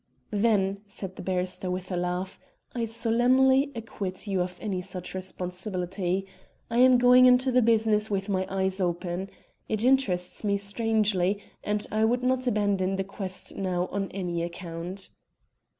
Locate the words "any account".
14.09-15.11